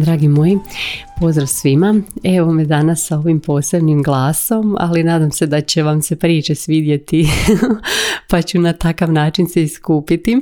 Dragi 0.00 0.28
moji, 0.28 0.58
pozdrav 1.20 1.46
svima. 1.46 1.94
Evo 2.24 2.52
me 2.52 2.64
danas 2.64 3.06
sa 3.06 3.18
ovim 3.18 3.40
posebnim 3.40 4.02
glasom, 4.02 4.76
ali 4.78 5.04
nadam 5.04 5.30
se 5.30 5.46
da 5.46 5.60
će 5.60 5.82
vam 5.82 6.02
se 6.02 6.16
priče 6.16 6.54
svidjeti 6.54 7.28
pa 8.30 8.42
ću 8.42 8.60
na 8.60 8.72
takav 8.72 9.12
način 9.12 9.46
se 9.48 9.62
iskupiti. 9.62 10.40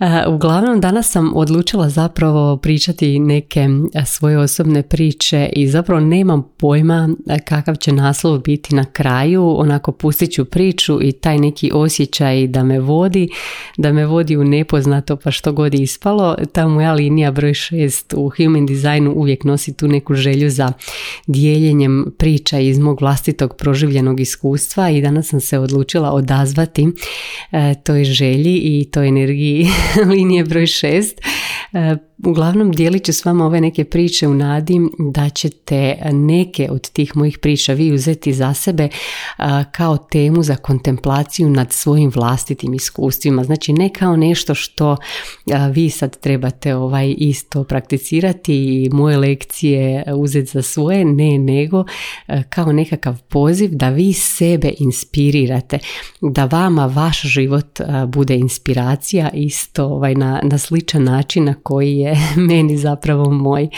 E, 0.00 0.28
uglavnom 0.28 0.80
danas 0.80 1.10
sam 1.10 1.36
odlučila 1.36 1.88
zapravo 1.88 2.56
pričati 2.56 3.18
neke 3.18 3.60
e, 3.94 4.04
svoje 4.06 4.38
osobne 4.38 4.82
priče 4.82 5.48
i 5.56 5.68
zapravo 5.68 6.00
nemam 6.00 6.48
pojma 6.56 7.08
e, 7.26 7.38
kakav 7.38 7.76
će 7.76 7.92
naslov 7.92 8.38
biti 8.38 8.74
na 8.74 8.84
kraju, 8.84 9.54
onako 9.58 9.92
pustit 9.92 10.32
ću 10.32 10.44
priču 10.44 11.02
i 11.02 11.12
taj 11.12 11.38
neki 11.38 11.70
osjećaj 11.74 12.46
da 12.46 12.64
me 12.64 12.80
vodi, 12.80 13.28
da 13.76 13.92
me 13.92 14.06
vodi 14.06 14.36
u 14.36 14.44
nepoznato 14.44 15.16
pa 15.16 15.30
što 15.30 15.52
god 15.52 15.74
ispalo, 15.74 16.36
ta 16.52 16.68
moja 16.68 16.92
linija 16.92 17.30
broj 17.30 17.52
6 17.52 18.14
u 18.16 18.30
human 18.36 18.66
designu 18.66 19.12
uvijek 19.16 19.44
nosi 19.44 19.76
tu 19.76 19.88
neku 19.88 20.14
želju 20.14 20.50
za 20.50 20.72
dijeljenjem 21.26 22.14
priča 22.18 22.58
iz 22.58 22.78
mog 22.78 23.00
vlastitog 23.00 23.56
proživljenog 23.56 24.20
iskustva 24.20 24.90
i 24.90 25.02
danas 25.02 25.28
sam 25.28 25.40
se 25.40 25.58
odlučila 25.58 26.10
odazvati 26.10 26.88
toj 27.84 28.04
želji 28.04 28.56
i 28.56 28.84
toj 28.92 29.08
energiji 29.08 29.66
linije 30.10 30.44
broj 30.44 30.66
6 30.66 31.14
Uglavnom 32.24 32.72
dijelit 32.72 33.04
ću 33.04 33.12
s 33.12 33.24
vama 33.24 33.46
ove 33.46 33.60
neke 33.60 33.84
priče 33.84 34.28
u 34.28 34.34
nadi 34.34 34.80
da 34.98 35.28
ćete 35.28 35.96
neke 36.12 36.68
od 36.70 36.90
tih 36.90 37.16
mojih 37.16 37.38
priča 37.38 37.72
vi 37.72 37.92
uzeti 37.92 38.32
za 38.32 38.54
sebe 38.54 38.88
kao 39.72 39.96
temu 39.96 40.42
za 40.42 40.56
kontemplaciju 40.56 41.50
nad 41.50 41.72
svojim 41.72 42.10
vlastitim 42.14 42.74
iskustvima. 42.74 43.44
Znači 43.44 43.72
ne 43.72 43.88
kao 43.88 44.16
nešto 44.16 44.54
što 44.54 44.96
vi 45.72 45.90
sad 45.90 46.20
trebate 46.20 46.74
ovaj 46.74 47.14
isto 47.18 47.64
prakticirati 47.64 48.54
i 48.54 48.90
moje 48.92 49.16
lekcije 49.16 50.04
uzeti 50.14 50.50
za 50.50 50.62
svoje, 50.62 51.04
ne 51.04 51.38
nego 51.38 51.84
kao 52.48 52.72
nekakav 52.72 53.22
poziv 53.28 53.70
da 53.72 53.88
vi 53.88 54.12
sebe 54.12 54.72
inspirirate, 54.78 55.78
da 56.20 56.44
vama 56.44 56.86
vaš 56.86 57.22
život 57.22 57.80
bude 58.08 58.36
inspiracija 58.36 59.30
isto 59.34 59.84
ovaj, 59.84 60.14
na, 60.14 60.40
na 60.42 60.58
sličan 60.58 61.04
način 61.04 61.44
na 61.44 61.54
koji 61.54 61.96
je 61.96 62.09
meni 62.48 62.76
zapravo 62.76 63.30
moj. 63.30 63.68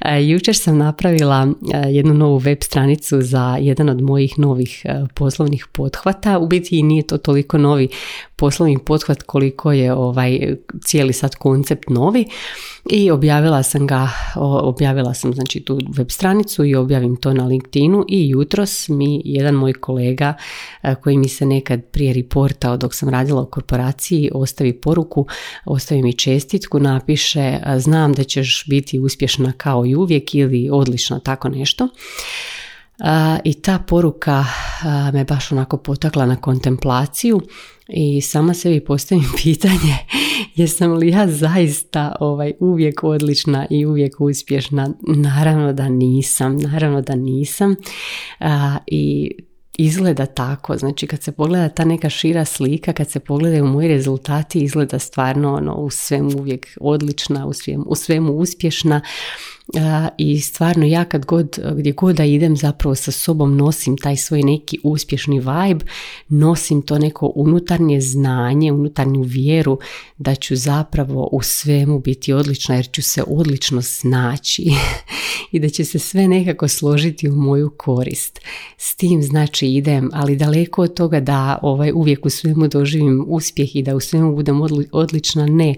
E, 0.00 0.24
jučer 0.24 0.56
sam 0.56 0.78
napravila 0.78 1.48
e, 1.74 1.78
jednu 1.90 2.14
novu 2.14 2.38
web 2.38 2.58
stranicu 2.62 3.22
za 3.22 3.56
jedan 3.60 3.88
od 3.88 4.02
mojih 4.02 4.38
novih 4.38 4.82
e, 4.84 5.04
poslovnih 5.14 5.66
pothvata. 5.72 6.38
U 6.38 6.46
biti 6.46 6.82
nije 6.82 7.06
to 7.06 7.18
toliko 7.18 7.58
novi 7.58 7.88
poslovni 8.36 8.78
pothvat 8.78 9.22
koliko 9.22 9.72
je 9.72 9.94
ovaj 9.94 10.56
cijeli 10.84 11.12
sad 11.12 11.34
koncept 11.34 11.88
novi 11.88 12.24
i 12.90 13.10
objavila 13.10 13.62
sam 13.62 13.86
ga, 13.86 14.08
objavila 14.62 15.14
sam 15.14 15.34
znači 15.34 15.60
tu 15.60 15.80
web 15.96 16.10
stranicu 16.10 16.64
i 16.64 16.74
objavim 16.74 17.16
to 17.16 17.32
na 17.32 17.46
LinkedInu 17.46 18.04
i 18.08 18.28
jutros 18.28 18.88
mi 18.88 19.22
jedan 19.24 19.54
moj 19.54 19.72
kolega 19.72 20.34
koji 21.02 21.18
mi 21.18 21.28
se 21.28 21.46
nekad 21.46 21.84
prije 21.84 22.12
reportao 22.12 22.76
dok 22.76 22.94
sam 22.94 23.08
radila 23.08 23.42
u 23.42 23.50
korporaciji 23.50 24.30
ostavi 24.34 24.80
poruku, 24.80 25.26
ostavi 25.64 26.02
mi 26.02 26.12
čestitku, 26.12 26.78
napiše 26.78 27.58
znam 27.76 28.12
da 28.12 28.24
ćeš 28.24 28.64
biti 28.68 28.98
uspješna 28.98 29.52
kao 29.56 29.86
i 29.86 29.94
uvijek 29.94 30.34
ili 30.34 30.68
odlična 30.72 31.20
tako 31.20 31.48
nešto. 31.48 31.88
I 33.44 33.54
ta 33.54 33.78
poruka 33.78 34.44
me 35.12 35.24
baš 35.24 35.52
onako 35.52 35.76
potakla 35.76 36.26
na 36.26 36.36
kontemplaciju 36.36 37.40
i 37.88 38.20
sama 38.20 38.54
sebi 38.54 38.84
postavim 38.84 39.24
pitanje 39.42 39.96
jesam 40.54 40.92
li 40.92 41.08
ja 41.08 41.28
zaista 41.28 42.16
ovaj, 42.20 42.52
uvijek 42.60 43.04
odlična 43.04 43.66
i 43.70 43.86
uvijek 43.86 44.20
uspješna. 44.20 44.90
Naravno 45.06 45.72
da 45.72 45.88
nisam, 45.88 46.56
naravno 46.56 47.02
da 47.02 47.14
nisam 47.14 47.76
i 48.86 49.30
izgleda 49.78 50.26
tako, 50.26 50.76
znači 50.76 51.06
kad 51.06 51.22
se 51.22 51.32
pogleda 51.32 51.68
ta 51.68 51.84
neka 51.84 52.10
šira 52.10 52.44
slika, 52.44 52.92
kad 52.92 53.10
se 53.10 53.20
pogledaju 53.20 53.66
moji 53.66 53.88
rezultati, 53.88 54.58
izgleda 54.58 54.98
stvarno 54.98 55.54
ono, 55.54 55.74
u 55.74 55.90
svemu 55.90 56.30
uvijek 56.38 56.66
odlična, 56.80 57.46
u 57.46 57.52
svemu, 57.52 57.84
u 57.88 57.94
svemu 57.94 58.32
uspješna, 58.32 59.00
i 60.18 60.40
stvarno 60.40 60.86
ja 60.86 61.04
kad 61.04 61.24
god, 61.24 61.58
gdje 61.76 61.92
god 61.92 62.16
da 62.16 62.24
idem 62.24 62.56
zapravo 62.56 62.94
sa 62.94 63.12
sobom 63.12 63.56
nosim 63.56 63.96
taj 63.96 64.16
svoj 64.16 64.42
neki 64.42 64.78
uspješni 64.82 65.38
vibe, 65.38 65.84
nosim 66.28 66.82
to 66.82 66.98
neko 66.98 67.32
unutarnje 67.34 68.00
znanje, 68.00 68.72
unutarnju 68.72 69.22
vjeru 69.22 69.78
da 70.18 70.34
ću 70.34 70.56
zapravo 70.56 71.28
u 71.32 71.42
svemu 71.42 71.98
biti 71.98 72.32
odlična 72.32 72.74
jer 72.74 72.90
ću 72.90 73.02
se 73.02 73.22
odlično 73.26 73.82
snaći 73.82 74.70
i 75.52 75.58
da 75.58 75.68
će 75.68 75.84
se 75.84 75.98
sve 75.98 76.28
nekako 76.28 76.68
složiti 76.68 77.28
u 77.28 77.36
moju 77.36 77.70
korist. 77.76 78.40
S 78.78 78.96
tim 78.96 79.22
znači 79.22 79.66
idem, 79.68 80.10
ali 80.12 80.36
daleko 80.36 80.82
od 80.82 80.94
toga 80.94 81.20
da 81.20 81.58
ovaj 81.62 81.92
uvijek 81.92 82.26
u 82.26 82.30
svemu 82.30 82.68
doživim 82.68 83.24
uspjeh 83.28 83.76
i 83.76 83.82
da 83.82 83.96
u 83.96 84.00
svemu 84.00 84.34
budem 84.34 84.60
odlična, 84.92 85.46
ne 85.46 85.74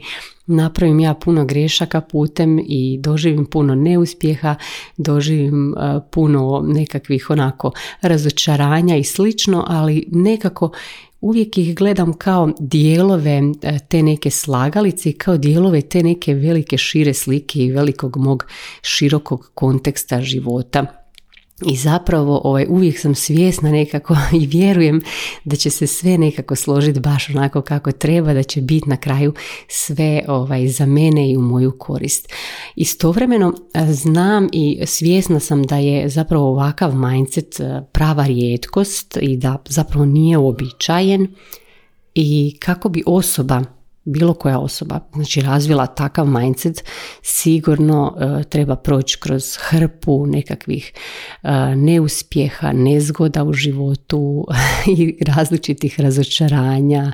napravim 0.48 1.00
ja 1.00 1.14
puno 1.14 1.44
grešaka 1.44 2.00
putem 2.00 2.58
i 2.58 2.98
doživim 3.00 3.46
puno 3.46 3.74
neuspjeha, 3.74 4.54
doživim 4.96 5.74
e, 5.74 6.00
puno 6.10 6.64
nekakvih 6.66 7.30
onako 7.30 7.72
razočaranja 8.02 8.96
i 8.96 9.04
slično, 9.04 9.64
ali 9.68 10.08
nekako 10.12 10.70
uvijek 11.20 11.58
ih 11.58 11.74
gledam 11.74 12.12
kao 12.12 12.52
dijelove 12.58 13.42
e, 13.62 13.78
te 13.88 14.02
neke 14.02 14.30
slagalice 14.30 15.10
i 15.10 15.12
kao 15.12 15.36
dijelove 15.36 15.80
te 15.80 16.02
neke 16.02 16.34
velike 16.34 16.78
šire 16.78 17.14
slike 17.14 17.58
i 17.58 17.72
velikog 17.72 18.16
mog 18.16 18.46
širokog 18.82 19.50
konteksta 19.54 20.20
života. 20.20 20.97
I 21.66 21.76
zapravo 21.76 22.40
ovaj, 22.44 22.66
uvijek 22.68 22.98
sam 22.98 23.14
svjesna 23.14 23.70
nekako 23.70 24.16
i 24.42 24.46
vjerujem 24.46 25.02
da 25.44 25.56
će 25.56 25.70
se 25.70 25.86
sve 25.86 26.18
nekako 26.18 26.56
složiti 26.56 27.00
baš 27.00 27.30
onako 27.30 27.62
kako 27.62 27.92
treba, 27.92 28.34
da 28.34 28.42
će 28.42 28.60
biti 28.60 28.88
na 28.88 28.96
kraju 28.96 29.32
sve 29.68 30.24
ovaj, 30.28 30.68
za 30.68 30.86
mene 30.86 31.30
i 31.30 31.36
u 31.36 31.40
moju 31.40 31.72
korist. 31.78 32.32
Istovremeno 32.76 33.54
znam 33.88 34.48
i 34.52 34.80
svjesna 34.86 35.40
sam 35.40 35.62
da 35.62 35.76
je 35.76 36.08
zapravo 36.08 36.48
ovakav 36.48 36.94
mindset 36.94 37.60
prava 37.92 38.26
rijetkost 38.26 39.18
i 39.20 39.36
da 39.36 39.56
zapravo 39.68 40.04
nije 40.04 40.38
uobičajen 40.38 41.28
i 42.14 42.56
kako 42.60 42.88
bi 42.88 43.02
osoba 43.06 43.77
bilo 44.08 44.34
koja 44.34 44.58
osoba 44.58 45.00
znači 45.14 45.40
razvila 45.40 45.86
takav 45.86 46.26
mindset 46.26 46.84
sigurno 47.22 48.16
e, 48.20 48.44
treba 48.44 48.76
proći 48.76 49.18
kroz 49.20 49.56
hrpu 49.60 50.26
nekakvih 50.26 50.92
uh, 51.42 51.50
neuspjeha, 51.76 52.72
nezgoda 52.72 53.44
u 53.44 53.52
životu 53.52 54.46
i 54.98 55.18
različitih 55.26 56.00
razočaranja 56.00 57.12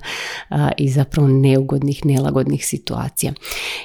uh, 0.50 0.56
i 0.76 0.88
zapravo 0.88 1.28
neugodnih, 1.28 2.06
nelagodnih 2.06 2.66
situacija. 2.66 3.32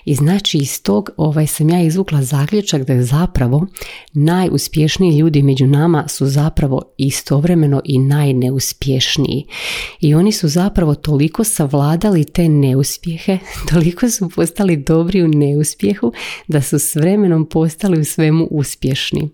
I 0.06 0.16
znači 0.16 0.58
iz 0.58 0.84
tog 0.84 1.10
ovaj, 1.18 1.48
sam 1.48 1.70
ja 1.70 1.82
izvukla 1.82 2.24
zaključak 2.24 2.82
da 2.82 2.94
je 2.94 3.04
zapravo 3.04 3.66
najuspješniji 4.14 5.18
ljudi 5.18 5.44
među 5.44 5.68
nama 5.68 6.08
su 6.08 6.26
zapravo 6.26 6.82
istovremeno 6.98 7.82
i 7.86 8.00
najneuspješniji. 8.00 9.46
I 10.00 10.16
oni 10.16 10.32
su 10.32 10.48
zapravo 10.48 10.96
toliko 10.96 11.44
savladali 11.44 12.24
te 12.24 12.50
neuspjehe 12.50 12.99
uspjehe, 13.00 13.38
toliko 13.72 14.10
su 14.10 14.30
postali 14.30 14.78
dobri 14.78 15.24
u 15.24 15.28
neuspjehu 15.28 16.14
da 16.48 16.62
su 16.62 16.80
s 16.80 16.96
vremenom 16.96 17.46
postali 17.46 18.00
u 18.00 18.06
svemu 18.06 18.48
uspješni. 18.52 19.30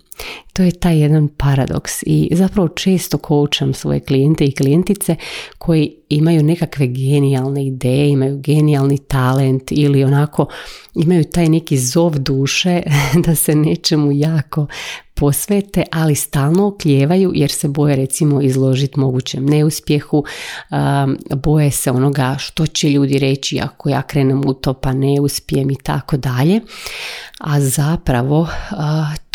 To 0.54 0.64
je 0.64 0.72
taj 0.72 1.00
jedan 1.00 1.28
paradoks 1.28 2.04
i 2.06 2.30
zapravo 2.32 2.68
često 2.68 3.18
koučam 3.18 3.74
svoje 3.74 4.00
klijente 4.00 4.46
i 4.46 4.52
klijentice 4.52 5.16
koji 5.58 5.96
imaju 6.10 6.44
nekakve 6.44 6.88
genijalne 6.88 7.66
ideje, 7.66 8.10
imaju 8.10 8.38
genijalni 8.38 8.98
talent 8.98 9.72
ili 9.72 10.04
onako 10.04 10.48
imaju 10.96 11.24
taj 11.24 11.50
neki 11.50 11.78
zov 11.78 12.20
duše 12.20 12.82
da 13.26 13.36
se 13.36 13.56
nečemu 13.56 14.12
jako 14.12 14.68
posvete, 15.16 15.84
ali 15.92 16.16
stalno 16.16 16.68
oklijevaju 16.68 17.32
jer 17.36 17.52
se 17.52 17.68
boje 17.68 17.96
recimo 17.96 18.42
izložiti 18.42 19.00
mogućem 19.00 19.46
neuspjehu, 19.46 20.24
boje 21.36 21.72
se 21.72 21.92
onoga 21.92 22.36
što 22.40 22.68
će 22.68 22.90
ljudi 22.90 23.20
reći 23.20 23.60
ako 23.60 23.90
ja 23.90 24.02
krenem 24.02 24.44
u 24.46 24.54
to 24.54 24.74
pa 24.74 24.94
ne 24.94 25.22
uspijem 25.22 25.72
i 25.72 25.76
tako 25.76 26.18
dalje. 26.18 26.62
A 27.40 27.60
zapravo 27.60 28.48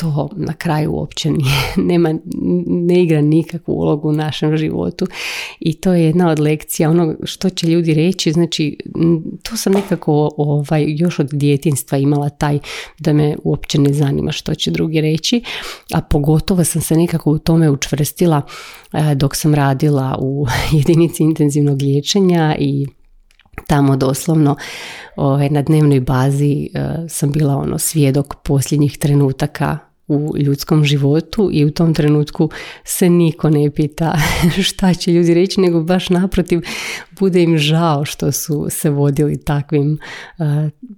to 0.00 0.28
na 0.36 0.52
kraju 0.52 0.92
uopće 0.92 1.30
nije, 1.30 1.72
nema, 1.92 2.14
ne 2.66 3.02
igra 3.02 3.20
nikakvu 3.20 3.72
ulogu 3.72 4.08
u 4.08 4.12
našem 4.12 4.56
životu. 4.56 5.06
I 5.60 5.72
to 5.74 5.92
je 5.92 6.04
jedna 6.04 6.30
od 6.30 6.38
lekcija 6.38 6.90
ono 6.90 7.14
što 7.24 7.50
će 7.50 7.66
ljudi 7.66 7.94
reći, 7.94 8.32
znači 8.32 8.78
to 9.42 9.56
sam 9.56 9.72
nekako 9.72 10.30
ovaj, 10.36 10.84
još 10.88 11.18
od 11.18 11.28
djetinstva 11.32 11.98
imala 11.98 12.28
taj 12.28 12.58
da 12.98 13.12
me 13.12 13.36
uopće 13.44 13.80
ne 13.80 13.92
zanima 13.92 14.32
što 14.32 14.54
će 14.54 14.70
drugi 14.70 15.00
reći, 15.00 15.42
a 15.92 16.00
pogotovo 16.00 16.64
sam 16.64 16.82
se 16.82 16.96
nekako 16.96 17.30
u 17.30 17.38
tome 17.38 17.70
učvrstila 17.70 18.42
dok 19.16 19.36
sam 19.36 19.54
radila 19.54 20.18
u 20.20 20.46
jedinici 20.78 21.22
intenzivnog 21.22 21.82
liječenja 21.82 22.56
i 22.58 22.86
tamo 23.66 23.96
doslovno 23.96 24.56
ovaj, 25.16 25.48
na 25.48 25.62
dnevnoj 25.62 26.00
bazi 26.00 26.68
eh, 26.74 27.08
sam 27.08 27.32
bila 27.32 27.56
ono 27.56 27.78
svjedok 27.78 28.34
posljednjih 28.44 28.98
trenutaka 28.98 29.89
u 30.10 30.34
ljudskom 30.38 30.84
životu 30.84 31.50
i 31.52 31.64
u 31.64 31.70
tom 31.70 31.94
trenutku 31.94 32.50
se 32.84 33.10
niko 33.10 33.50
ne 33.50 33.70
pita 33.70 34.18
šta 34.68 34.94
će 34.94 35.12
ljudi 35.12 35.34
reći, 35.34 35.60
nego 35.60 35.82
baš 35.82 36.10
naprotiv 36.10 36.60
bude 37.18 37.42
im 37.42 37.58
žao 37.58 38.04
što 38.04 38.32
su 38.32 38.66
se 38.70 38.90
vodili 38.90 39.36
takvim, 39.36 39.98
uh, 40.38 40.46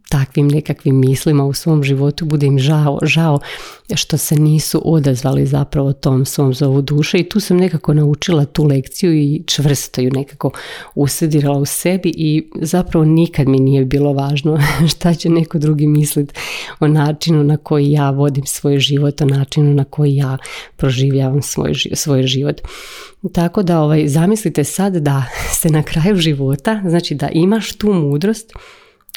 takvim 0.09 0.49
nekakvim 0.49 1.01
mislima 1.01 1.45
u 1.45 1.53
svom 1.53 1.85
životu, 1.85 2.25
bude 2.25 2.47
im 2.47 2.59
žao, 2.59 2.99
žao 3.03 3.41
što 3.95 4.19
se 4.19 4.37
nisu 4.37 4.83
odazvali 4.85 5.47
zapravo 5.47 5.93
tom 5.93 6.25
svom 6.25 6.55
zovu 6.55 6.83
duše 6.83 7.19
i 7.19 7.29
tu 7.29 7.41
sam 7.41 7.57
nekako 7.57 7.95
naučila 7.95 8.45
tu 8.45 8.65
lekciju 8.65 9.15
i 9.15 9.43
čvrsto 9.47 10.01
ju 10.01 10.11
nekako 10.13 10.51
usedirala 10.95 11.59
u 11.59 11.65
sebi 11.65 12.13
i 12.17 12.51
zapravo 12.55 13.05
nikad 13.05 13.49
mi 13.49 13.59
nije 13.59 13.85
bilo 13.85 14.13
važno 14.13 14.59
šta 14.93 15.15
će 15.15 15.29
neko 15.29 15.59
drugi 15.59 15.87
misliti 15.87 16.35
o 16.81 16.89
načinu 16.89 17.45
na 17.45 17.57
koji 17.57 17.91
ja 17.91 18.11
vodim 18.11 18.47
svoj 18.47 18.79
život, 18.79 19.02
o 19.07 19.27
načinu 19.27 19.75
na 19.75 19.85
koji 19.85 20.17
ja 20.17 20.39
proživljavam 20.77 21.43
svoj, 21.43 21.75
svoj 21.93 22.23
život. 22.23 22.61
Tako 23.33 23.63
da 23.63 23.81
ovaj, 23.81 24.09
zamislite 24.09 24.65
sad 24.65 24.97
da 24.97 25.25
se 25.61 25.69
na 25.69 25.83
kraju 25.83 26.17
života, 26.17 26.83
znači 26.89 27.15
da 27.15 27.29
imaš 27.29 27.73
tu 27.73 27.93
mudrost 27.93 28.53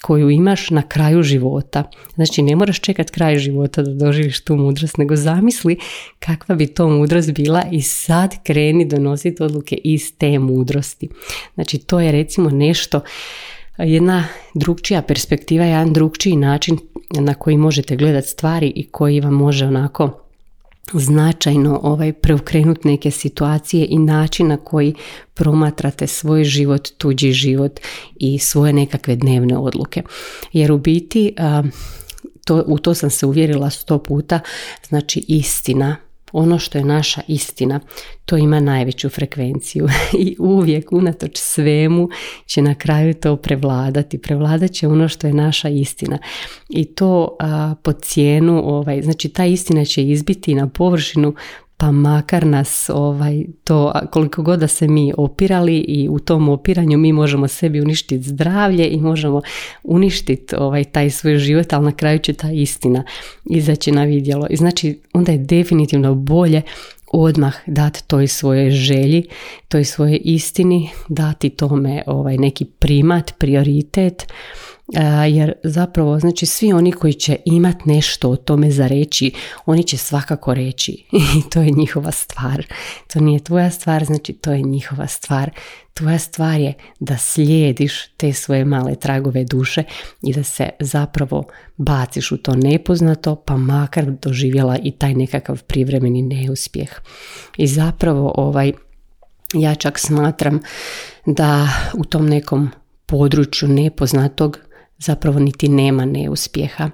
koju 0.05 0.29
imaš 0.29 0.69
na 0.69 0.81
kraju 0.81 1.23
života. 1.23 1.83
Znači 2.15 2.41
ne 2.41 2.55
moraš 2.55 2.79
čekati 2.79 3.11
kraj 3.11 3.37
života 3.37 3.81
da 3.81 3.93
doživiš 4.05 4.41
tu 4.41 4.55
mudrost, 4.55 4.97
nego 4.97 5.15
zamisli 5.15 5.79
kakva 6.19 6.55
bi 6.55 6.67
to 6.67 6.89
mudrost 6.89 7.31
bila 7.31 7.63
i 7.71 7.81
sad 7.81 8.43
kreni 8.43 8.85
donositi 8.85 9.43
odluke 9.43 9.77
iz 9.83 10.17
te 10.17 10.39
mudrosti. 10.39 11.09
Znači 11.53 11.77
to 11.77 11.99
je 11.99 12.11
recimo 12.11 12.49
nešto, 12.49 13.01
jedna 13.77 14.27
drugčija 14.53 15.01
perspektiva, 15.01 15.65
jedan 15.65 15.93
drugčiji 15.93 16.35
način 16.35 16.77
na 17.19 17.33
koji 17.33 17.57
možete 17.57 17.95
gledati 17.95 18.27
stvari 18.27 18.73
i 18.75 18.87
koji 18.87 19.21
vam 19.21 19.33
može 19.33 19.65
onako 19.65 20.21
značajno 20.93 21.79
ovaj 21.83 22.13
preokrenuti 22.13 22.87
neke 22.87 23.11
situacije 23.11 23.87
i 23.89 23.99
način 23.99 24.47
na 24.47 24.57
koji 24.57 24.93
promatrate 25.33 26.07
svoj 26.07 26.43
život, 26.43 26.89
tuđi 26.97 27.31
život 27.31 27.79
i 28.15 28.39
svoje 28.39 28.73
nekakve 28.73 29.15
dnevne 29.15 29.57
odluke. 29.57 30.01
Jer 30.53 30.71
u 30.71 30.77
biti 30.77 31.35
to, 32.45 32.63
u 32.67 32.77
to 32.77 32.93
sam 32.93 33.09
se 33.09 33.25
uvjerila 33.25 33.69
sto 33.69 33.97
puta, 33.97 34.39
znači 34.87 35.25
istina 35.27 35.95
ono 36.37 36.59
što 36.59 36.77
je 36.77 36.83
naša 36.83 37.21
istina, 37.27 37.79
to 38.25 38.37
ima 38.37 38.59
najveću 38.59 39.09
frekvenciju 39.09 39.87
i 40.25 40.35
uvijek 40.39 40.91
unatoč 40.91 41.37
svemu 41.37 42.09
će 42.45 42.61
na 42.61 42.75
kraju 42.75 43.13
to 43.13 43.35
prevladati. 43.35 44.17
Prevladat 44.17 44.71
će 44.71 44.87
ono 44.87 45.07
što 45.07 45.27
je 45.27 45.33
naša 45.33 45.69
istina 45.69 46.17
i 46.69 46.85
to 46.85 47.35
a, 47.39 47.75
po 47.83 47.91
cijenu, 47.93 48.61
ovaj, 48.65 49.01
znači 49.01 49.29
ta 49.29 49.45
istina 49.45 49.85
će 49.85 50.03
izbiti 50.03 50.55
na 50.55 50.67
površinu 50.67 51.35
pa 51.77 51.91
makar 51.91 52.45
nas 52.45 52.89
ovaj, 52.93 53.45
to, 53.63 53.93
koliko 54.11 54.43
god 54.43 54.59
da 54.59 54.67
se 54.67 54.87
mi 54.87 55.13
opirali 55.17 55.77
i 55.77 56.09
u 56.09 56.19
tom 56.19 56.49
opiranju 56.49 56.97
mi 56.97 57.13
možemo 57.13 57.47
sebi 57.47 57.81
uništiti 57.81 58.23
zdravlje 58.23 58.87
i 58.87 59.01
možemo 59.01 59.41
uništiti 59.83 60.55
ovaj, 60.55 60.83
taj 60.83 61.09
svoj 61.09 61.37
život, 61.37 61.73
ali 61.73 61.85
na 61.85 61.91
kraju 61.91 62.19
će 62.19 62.33
ta 62.33 62.51
istina 62.51 63.03
izaći 63.45 63.91
na 63.91 64.03
vidjelo. 64.03 64.47
I 64.49 64.55
znači 64.55 64.99
onda 65.13 65.31
je 65.31 65.37
definitivno 65.37 66.15
bolje 66.15 66.61
odmah 67.11 67.55
dati 67.67 68.07
toj 68.07 68.27
svojoj 68.27 68.71
želji, 68.71 69.23
toj 69.67 69.85
svojoj 69.85 70.21
istini, 70.23 70.89
dati 71.09 71.49
tome 71.49 72.03
ovaj, 72.07 72.37
neki 72.37 72.65
primat, 72.65 73.33
prioritet, 73.37 74.27
jer 75.29 75.53
zapravo 75.63 76.19
znači 76.19 76.45
svi 76.45 76.73
oni 76.73 76.91
koji 76.91 77.13
će 77.13 77.37
imat 77.45 77.85
nešto 77.85 78.29
o 78.29 78.35
tome 78.35 78.71
za 78.71 78.87
reći, 78.87 79.31
oni 79.65 79.83
će 79.83 79.97
svakako 79.97 80.53
reći 80.53 80.91
i 81.37 81.49
to 81.49 81.61
je 81.61 81.71
njihova 81.71 82.11
stvar. 82.11 82.65
To 83.13 83.19
nije 83.19 83.39
tvoja 83.39 83.71
stvar, 83.71 84.05
znači 84.05 84.33
to 84.33 84.51
je 84.51 84.61
njihova 84.61 85.07
stvar. 85.07 85.51
Tvoja 85.93 86.19
stvar 86.19 86.59
je 86.59 86.73
da 86.99 87.17
slijediš 87.17 88.07
te 88.17 88.33
svoje 88.33 88.65
male 88.65 88.95
tragove 88.95 89.43
duše 89.43 89.83
i 90.21 90.33
da 90.33 90.43
se 90.43 90.69
zapravo 90.79 91.43
baciš 91.77 92.31
u 92.31 92.37
to 92.37 92.55
nepoznato, 92.55 93.35
pa 93.35 93.57
makar 93.57 94.05
doživjela 94.11 94.77
i 94.83 94.91
taj 94.91 95.13
nekakav 95.13 95.63
privremeni 95.63 96.21
neuspjeh. 96.21 96.89
I 97.57 97.67
zapravo 97.67 98.33
ovaj, 98.37 98.73
ja 99.53 99.75
čak 99.75 99.99
smatram 99.99 100.59
da 101.25 101.67
u 101.93 102.03
tom 102.03 102.29
nekom 102.29 102.69
području 103.05 103.67
nepoznatog 103.67 104.59
zapravo 104.97 105.39
niti 105.39 105.69
nema 105.69 106.05
neuspjeha. 106.05 106.89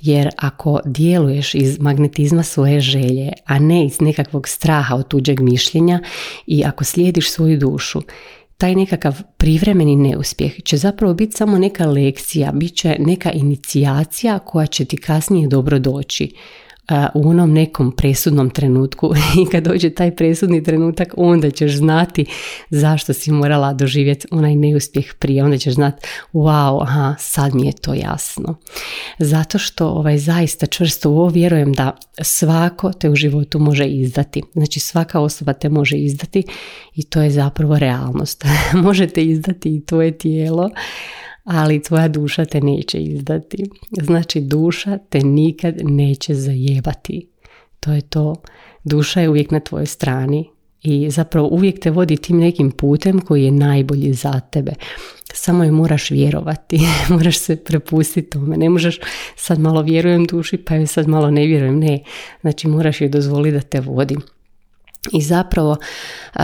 Jer 0.00 0.28
ako 0.36 0.80
djeluješ 0.84 1.54
iz 1.54 1.80
magnetizma 1.80 2.42
svoje 2.42 2.80
želje, 2.80 3.32
a 3.44 3.58
ne 3.58 3.86
iz 3.86 4.00
nekakvog 4.00 4.48
straha 4.48 4.94
od 4.94 5.08
tuđeg 5.08 5.40
mišljenja 5.40 6.00
i 6.46 6.64
ako 6.64 6.84
slijediš 6.84 7.30
svoju 7.30 7.58
dušu, 7.58 8.02
taj 8.56 8.74
nekakav 8.74 9.22
privremeni 9.36 9.96
neuspjeh 9.96 10.52
će 10.64 10.76
zapravo 10.76 11.14
biti 11.14 11.36
samo 11.36 11.58
neka 11.58 11.86
lekcija, 11.86 12.52
bit 12.52 12.76
će 12.76 12.96
neka 12.98 13.32
inicijacija 13.32 14.38
koja 14.38 14.66
će 14.66 14.84
ti 14.84 14.96
kasnije 14.96 15.48
dobro 15.48 15.78
doći 15.78 16.34
u 17.14 17.28
onom 17.28 17.52
nekom 17.52 17.92
presudnom 17.92 18.50
trenutku 18.50 19.12
i 19.42 19.50
kad 19.50 19.64
dođe 19.64 19.90
taj 19.90 20.16
presudni 20.16 20.62
trenutak 20.62 21.14
onda 21.16 21.50
ćeš 21.50 21.76
znati 21.76 22.24
zašto 22.70 23.12
si 23.12 23.32
morala 23.32 23.72
doživjeti 23.72 24.26
onaj 24.30 24.56
neuspjeh 24.56 25.14
prije, 25.18 25.44
onda 25.44 25.58
ćeš 25.58 25.74
znati 25.74 26.06
wow, 26.32 26.82
aha, 26.82 27.14
sad 27.18 27.54
mi 27.54 27.66
je 27.66 27.72
to 27.72 27.94
jasno. 27.94 28.58
Zato 29.18 29.58
što 29.58 29.88
ovaj, 29.88 30.18
zaista 30.18 30.66
čvrsto 30.66 31.10
ovo 31.10 31.28
vjerujem 31.28 31.72
da 31.72 31.96
svako 32.22 32.92
te 32.92 33.10
u 33.10 33.16
životu 33.16 33.58
može 33.58 33.84
izdati. 33.84 34.42
Znači 34.52 34.80
svaka 34.80 35.20
osoba 35.20 35.52
te 35.52 35.68
može 35.68 35.96
izdati 35.96 36.42
i 36.94 37.02
to 37.02 37.22
je 37.22 37.30
zapravo 37.30 37.78
realnost. 37.78 38.44
Možete 38.86 39.24
izdati 39.24 39.76
i 39.76 39.86
tvoje 39.86 40.18
tijelo, 40.18 40.70
ali 41.50 41.82
tvoja 41.82 42.08
duša 42.08 42.44
te 42.44 42.60
neće 42.60 42.98
izdati. 42.98 43.64
Znači 44.02 44.40
duša 44.40 44.98
te 44.98 45.20
nikad 45.20 45.74
neće 45.82 46.34
zajebati. 46.34 47.28
To 47.80 47.92
je 47.92 48.00
to. 48.00 48.34
Duša 48.84 49.20
je 49.20 49.28
uvijek 49.28 49.50
na 49.50 49.60
tvojoj 49.60 49.86
strani 49.86 50.48
i 50.82 51.10
zapravo 51.10 51.48
uvijek 51.48 51.80
te 51.80 51.90
vodi 51.90 52.16
tim 52.16 52.38
nekim 52.38 52.70
putem 52.70 53.20
koji 53.20 53.44
je 53.44 53.50
najbolji 53.50 54.12
za 54.12 54.40
tebe. 54.40 54.72
Samo 55.34 55.64
je 55.64 55.70
moraš 55.70 56.10
vjerovati, 56.10 56.80
moraš 57.14 57.38
se 57.38 57.56
prepustiti 57.56 58.30
tome. 58.30 58.56
Ne 58.56 58.68
možeš 58.68 58.98
sad 59.36 59.58
malo 59.58 59.82
vjerujem 59.82 60.24
duši 60.24 60.56
pa 60.56 60.74
joj 60.74 60.86
sad 60.86 61.08
malo 61.08 61.30
ne 61.30 61.46
vjerujem. 61.46 61.78
Ne, 61.78 62.00
znači 62.40 62.68
moraš 62.68 63.00
joj 63.00 63.08
dozvoliti 63.08 63.54
da 63.54 63.60
te 63.60 63.80
vodi. 63.80 64.16
I 65.12 65.22
zapravo 65.22 65.76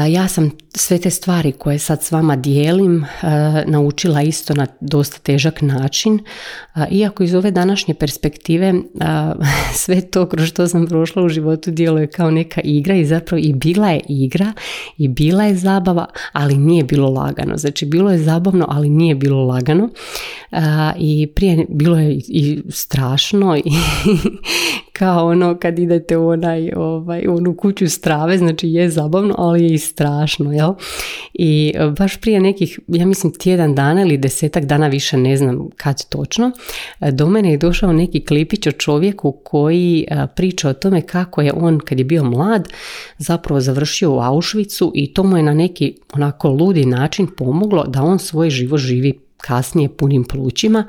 ja 0.09 0.29
sam 0.29 0.51
sve 0.75 0.99
te 0.99 1.11
stvari 1.11 1.53
koje 1.53 1.79
sad 1.79 2.03
s 2.03 2.13
vama 2.13 2.37
dijelim 2.37 3.07
naučila 3.67 4.23
isto 4.23 4.55
na 4.55 4.67
dosta 4.81 5.19
težak 5.19 5.63
način. 5.63 6.19
Iako 6.91 7.23
iz 7.23 7.35
ove 7.35 7.51
današnje 7.51 7.95
perspektive 7.95 8.75
sve 9.83 10.01
to 10.01 10.29
kroz 10.29 10.49
što 10.49 10.69
sam 10.69 10.87
prošla 10.87 11.23
u 11.23 11.29
životu 11.29 11.71
djeluje 11.71 12.07
kao 12.07 12.31
neka 12.31 12.61
igra 12.65 12.95
i 12.95 13.05
zapravo 13.05 13.41
i 13.45 13.53
bila 13.53 13.89
je 13.89 14.01
igra 14.09 14.53
i 14.99 15.09
bila 15.09 15.45
je 15.45 15.55
zabava, 15.55 16.07
ali 16.33 16.57
nije 16.57 16.85
bilo 16.85 17.11
lagano. 17.11 17.57
Znači 17.57 17.87
bilo 17.87 18.11
je 18.11 18.19
zabavno, 18.19 18.67
ali 18.69 18.89
nije 18.89 19.15
bilo 19.15 19.45
lagano. 19.45 19.89
I 20.99 21.27
prije 21.35 21.67
bilo 21.69 21.99
je 21.99 22.21
i 22.29 22.63
strašno 22.69 23.57
i 23.57 23.63
kao 24.99 25.27
ono 25.27 25.59
kad 25.59 25.79
idete 25.79 26.17
u 26.17 26.29
onaj, 26.29 26.73
ovaj, 26.77 27.27
onu 27.29 27.57
kuću 27.57 27.89
strave, 27.89 28.39
znači 28.39 28.69
je 28.69 28.91
zabavno, 28.91 29.35
ali 29.39 29.63
je 29.63 29.75
i 29.75 29.79
strašno, 29.79 30.53
jel? 30.53 30.75
I 31.35 31.73
e, 31.75 31.87
baš 31.99 32.21
prije 32.21 32.41
nekih, 32.41 32.81
ja 32.89 33.07
mislim 33.07 33.33
tjedan 33.35 33.75
dana 33.75 34.03
ili 34.03 34.19
desetak 34.19 34.65
dana 34.65 34.87
više 34.89 35.17
ne 35.17 35.37
znam 35.37 35.69
kad 35.77 36.09
točno, 36.09 36.51
e, 37.01 37.13
do 37.13 37.27
mene 37.27 37.51
je 37.51 37.59
došao 37.59 37.93
neki 37.93 38.25
klipić 38.25 38.67
o 38.67 38.73
čovjeku 38.73 39.33
koji 39.45 40.07
e, 40.09 40.27
priča 40.37 40.69
o 40.69 40.75
tome 40.75 41.03
kako 41.03 41.41
je 41.41 41.53
on 41.53 41.79
kad 41.79 41.99
je 41.99 42.05
bio 42.05 42.25
mlad 42.25 42.69
zapravo 43.19 43.61
završio 43.61 44.13
u 44.13 44.19
Auschwitzu 44.19 44.91
i 44.95 45.15
to 45.15 45.23
mu 45.23 45.37
je 45.37 45.43
na 45.43 45.55
neki 45.55 45.97
onako 46.13 46.49
ludi 46.49 46.87
način 46.87 47.27
pomoglo 47.37 47.85
da 47.87 48.03
on 48.03 48.19
svoj 48.19 48.51
život 48.51 48.81
živi 48.81 49.25
kasnije 49.47 49.89
punim 49.89 50.25
plućima 50.25 50.87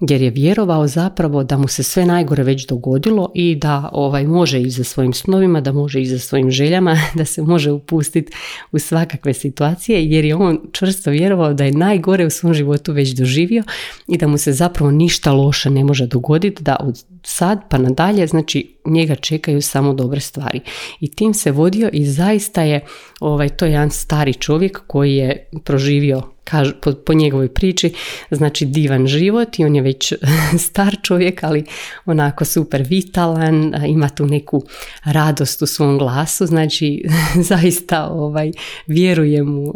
jer 0.00 0.22
je 0.22 0.30
vjerovao 0.30 0.86
zapravo 0.86 1.44
da 1.44 1.58
mu 1.58 1.68
se 1.68 1.82
sve 1.82 2.06
najgore 2.06 2.42
već 2.42 2.66
dogodilo 2.66 3.32
i 3.34 3.54
da 3.54 3.88
ovaj 3.92 4.26
može 4.26 4.60
i 4.60 4.70
za 4.70 4.84
svojim 4.84 5.12
snovima, 5.12 5.60
da 5.60 5.72
može 5.72 6.00
i 6.00 6.06
za 6.06 6.18
svojim 6.18 6.50
željama, 6.50 6.96
da 7.18 7.24
se 7.24 7.42
može 7.42 7.70
upustiti 7.70 8.32
u 8.72 8.78
svakakve 8.78 9.34
situacije 9.34 10.06
jer 10.06 10.24
je 10.24 10.34
on 10.34 10.60
čvrsto 10.72 11.10
vjerovao 11.10 11.54
da 11.54 11.64
je 11.64 11.72
najgore 11.72 12.26
u 12.26 12.30
svom 12.30 12.54
životu 12.54 12.92
već 12.92 13.10
doživio 13.10 13.62
i 14.08 14.18
da 14.18 14.26
mu 14.26 14.38
se 14.38 14.52
zapravo 14.52 14.90
ništa 14.90 15.32
loše 15.32 15.70
ne 15.70 15.84
može 15.84 16.06
dogoditi, 16.06 16.62
da 16.62 16.76
od 16.80 17.04
sad 17.24 17.60
pa 17.70 17.78
nadalje 17.78 18.26
znači 18.26 18.76
njega 18.84 19.14
čekaju 19.14 19.62
samo 19.62 19.94
dobre 19.94 20.20
stvari. 20.20 20.60
I 21.00 21.10
tim 21.10 21.34
se 21.34 21.52
vodio 21.52 21.90
i 21.92 22.04
zaista 22.04 22.62
je 22.62 22.84
ovaj 23.20 23.48
to 23.48 23.64
je 23.64 23.70
jedan 23.70 23.90
stari 23.90 24.34
čovjek 24.34 24.80
koji 24.86 25.16
je 25.16 25.48
proživio 25.64 26.35
kažu, 26.50 26.72
po, 26.82 26.92
po 26.92 27.14
njegovoj 27.14 27.48
priči, 27.48 27.92
znači 28.30 28.66
divan 28.66 29.06
život 29.06 29.58
i 29.58 29.64
on 29.64 29.76
je 29.76 29.82
već 29.82 30.12
star 30.68 30.96
čovjek, 31.02 31.44
ali 31.44 31.64
onako 32.06 32.44
super 32.44 32.82
vitalan, 32.88 33.74
ima 33.86 34.08
tu 34.08 34.26
neku 34.26 34.62
radost 35.04 35.62
u 35.62 35.66
svom 35.66 35.98
glasu, 35.98 36.46
znači 36.46 37.04
zaista 37.50 38.08
ovaj, 38.08 38.52
vjerujem 38.86 39.46
mu 39.46 39.74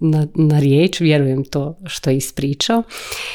na, 0.00 0.26
na 0.34 0.58
riječ, 0.58 1.00
vjerujem 1.00 1.44
to 1.44 1.78
što 1.86 2.10
je 2.10 2.16
ispričao. 2.16 2.82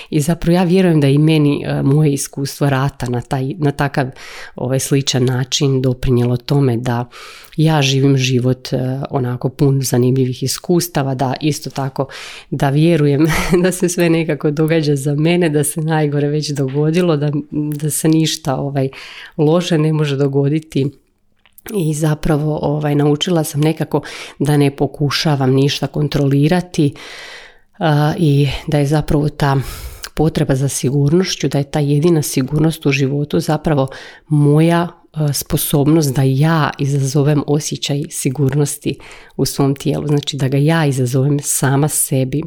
I 0.09 0.21
zapravo 0.21 0.55
ja 0.55 0.63
vjerujem 0.63 1.01
da 1.01 1.07
i 1.07 1.17
meni 1.17 1.65
moje 1.83 2.13
iskustvo 2.13 2.69
rata 2.69 3.09
na, 3.09 3.21
taj, 3.21 3.53
na 3.57 3.71
takav 3.71 4.07
ovaj, 4.55 4.79
sličan 4.79 5.25
način 5.25 5.81
doprinjelo 5.81 6.37
tome 6.37 6.77
da 6.77 7.09
ja 7.57 7.81
živim 7.81 8.17
život 8.17 8.69
onako 9.09 9.49
pun 9.49 9.81
zanimljivih 9.81 10.43
iskustava, 10.43 11.15
da 11.15 11.33
isto 11.41 11.69
tako 11.69 12.07
da 12.49 12.69
vjerujem 12.69 13.27
da 13.63 13.71
se 13.71 13.89
sve 13.89 14.09
nekako 14.09 14.51
događa 14.51 14.95
za 14.95 15.15
mene, 15.15 15.49
da 15.49 15.63
se 15.63 15.81
najgore 15.81 16.27
već 16.27 16.49
dogodilo, 16.49 17.17
da, 17.17 17.31
da 17.51 17.89
se 17.89 18.07
ništa 18.07 18.55
ovaj, 18.55 18.89
loše 19.37 19.77
ne 19.77 19.93
može 19.93 20.15
dogoditi. 20.15 20.87
I 21.75 21.93
zapravo 21.93 22.59
ovaj, 22.61 22.95
naučila 22.95 23.43
sam 23.43 23.61
nekako 23.61 24.01
da 24.39 24.57
ne 24.57 24.75
pokušavam 24.75 25.53
ništa 25.53 25.87
kontrolirati 25.87 26.93
i 28.17 28.47
da 28.67 28.77
je 28.77 28.85
zapravo 28.85 29.29
ta 29.29 29.57
potreba 30.15 30.55
za 30.55 30.67
sigurnošću, 30.67 31.47
da 31.47 31.57
je 31.57 31.63
ta 31.63 31.79
jedina 31.79 32.21
sigurnost 32.21 32.85
u 32.85 32.91
životu 32.91 33.39
zapravo 33.39 33.87
moja 34.27 34.87
sposobnost 35.33 36.15
da 36.15 36.21
ja 36.23 36.69
izazovem 36.79 37.43
osjećaj 37.47 38.03
sigurnosti 38.09 38.97
u 39.37 39.45
svom 39.45 39.75
tijelu. 39.75 40.07
Znači 40.07 40.37
da 40.37 40.47
ga 40.47 40.57
ja 40.57 40.85
izazovem 40.85 41.39
sama 41.43 41.87
sebi, 41.87 42.41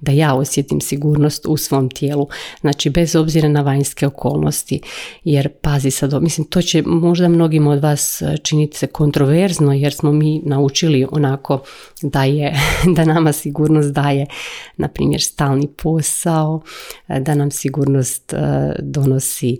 da 0.00 0.12
ja 0.12 0.34
osjetim 0.34 0.80
sigurnost 0.80 1.46
u 1.48 1.56
svom 1.56 1.90
tijelu. 1.90 2.28
Znači 2.60 2.90
bez 2.90 3.16
obzira 3.16 3.48
na 3.48 3.60
vanjske 3.60 4.06
okolnosti. 4.06 4.80
Jer 5.24 5.48
pazi 5.48 5.90
sad, 5.90 6.22
mislim 6.22 6.46
to 6.46 6.62
će 6.62 6.82
možda 6.86 7.28
mnogim 7.28 7.66
od 7.66 7.82
vas 7.82 8.22
e, 8.22 8.36
činiti 8.42 8.78
se 8.78 8.86
kontroverzno 8.86 9.72
jer 9.72 9.92
smo 9.92 10.12
mi 10.12 10.42
naučili 10.44 11.06
onako 11.10 11.62
da 12.02 12.24
je, 12.24 12.54
da 12.96 13.04
nama 13.04 13.32
sigurnost 13.32 13.92
daje 13.92 14.26
na 14.76 14.88
primjer 14.88 15.22
stalni 15.22 15.68
posao, 15.68 16.60
e, 17.08 17.20
da 17.20 17.34
nam 17.34 17.50
sigurnost 17.50 18.34
donosi 18.78 19.58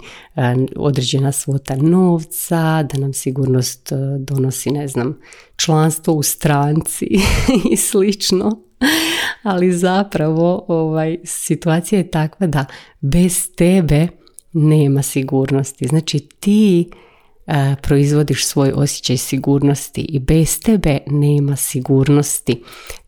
određena 0.77 1.33
svota 1.33 1.77
novca, 1.77 2.40
da 2.83 2.99
nam 2.99 3.13
sigurnost 3.13 3.93
e, 3.93 3.97
donosi, 4.19 4.71
ne 4.71 4.89
znam, 4.89 5.19
članstvo 5.57 6.15
u 6.15 6.23
stranci 6.23 7.07
i 7.73 7.77
slično. 7.77 8.63
Ali 9.43 9.73
zapravo 9.73 10.65
ovaj, 10.69 11.19
situacija 11.25 11.99
je 11.99 12.11
takva 12.11 12.47
da 12.47 12.65
bez 13.01 13.55
tebe 13.57 14.09
nema 14.53 15.03
sigurnosti. 15.03 15.87
Znači 15.87 16.19
ti 16.41 16.91
e, 17.47 17.77
proizvodiš 17.83 18.47
svoj 18.47 18.73
osjećaj 18.75 19.17
sigurnosti 19.17 20.01
i 20.01 20.19
bez 20.19 20.61
tebe 20.61 20.99
nema 21.07 21.57
sigurnosti. 21.57 22.63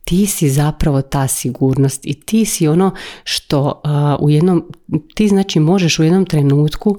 Ti 0.05 0.27
si 0.27 0.51
zapravo 0.51 1.03
ta 1.03 1.29
sigurnost 1.29 2.07
i 2.07 2.21
ti 2.21 2.45
si 2.45 2.69
ono 2.69 2.95
što 3.25 3.83
uh, 3.85 4.25
u 4.27 4.31
jednom, 4.31 4.65
ti 5.15 5.29
znači 5.29 5.61
možeš 5.61 5.99
u 5.99 6.03
jednom 6.03 6.27
trenutku 6.27 6.99